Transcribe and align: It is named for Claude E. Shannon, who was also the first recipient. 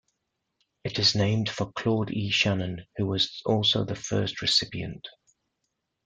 It 0.83 0.97
is 0.97 1.13
named 1.13 1.47
for 1.47 1.71
Claude 1.73 2.09
E. 2.09 2.31
Shannon, 2.31 2.87
who 2.97 3.05
was 3.05 3.39
also 3.45 3.85
the 3.85 3.93
first 3.93 4.41
recipient. 4.41 5.05